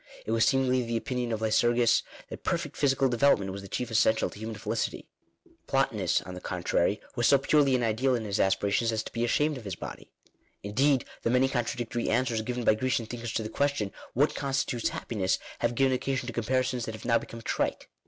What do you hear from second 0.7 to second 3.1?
the opinion of Lycurgus that perfect phy sical